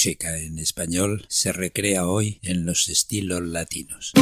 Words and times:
música 0.00 0.38
en 0.38 0.58
español 0.58 1.26
se 1.28 1.52
recrea 1.52 2.06
hoy 2.06 2.38
en 2.42 2.64
los 2.64 2.88
estilos 2.88 3.42
latinos. 3.42 4.12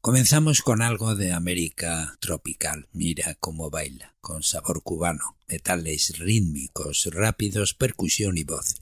Comenzamos 0.00 0.62
con 0.62 0.82
algo 0.82 1.16
de 1.16 1.32
América 1.32 2.16
tropical, 2.20 2.86
mira 2.92 3.36
cómo 3.40 3.70
baila, 3.70 4.14
con 4.20 4.44
sabor 4.44 4.84
cubano, 4.84 5.36
metales 5.48 6.16
rítmicos, 6.20 7.08
rápidos, 7.12 7.74
percusión 7.74 8.38
y 8.38 8.44
voces. 8.44 8.80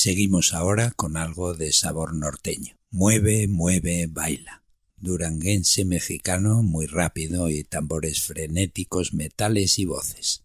Seguimos 0.00 0.54
ahora 0.54 0.92
con 0.92 1.16
algo 1.16 1.54
de 1.54 1.72
sabor 1.72 2.14
norteño. 2.14 2.78
Mueve, 2.88 3.48
mueve, 3.48 4.06
baila. 4.08 4.62
Duranguense 4.96 5.84
mexicano 5.84 6.62
muy 6.62 6.86
rápido 6.86 7.50
y 7.50 7.64
tambores 7.64 8.22
frenéticos, 8.22 9.12
metales 9.12 9.80
y 9.80 9.86
voces. 9.86 10.44